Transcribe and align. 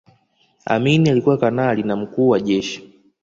amini 0.65 1.09
alikuwa 1.09 1.37
kanali 1.37 1.83
na 1.83 1.95
mkuu 1.95 2.29
wa 2.29 2.39
jeshi 2.39 2.91